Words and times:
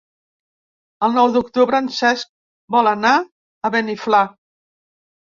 El 1.07 1.11
nou 1.17 1.27
d'octubre 1.33 1.81
en 1.83 1.89
Cesc 1.97 2.31
vol 2.75 2.89
anar 2.91 3.11
a 3.21 3.71
Beniflà. 3.75 4.23